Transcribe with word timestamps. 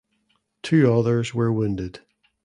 Two 0.63 0.91
others 0.91 1.31
were 1.35 1.53
wounded. 1.53 1.99